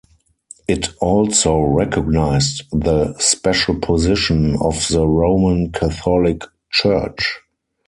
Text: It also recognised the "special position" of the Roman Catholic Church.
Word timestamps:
It 0.67 0.89
also 0.99 1.59
recognised 1.59 2.63
the 2.71 3.15
"special 3.19 3.75
position" 3.79 4.55
of 4.59 4.87
the 4.87 5.05
Roman 5.07 5.71
Catholic 5.71 6.41
Church. 6.71 7.39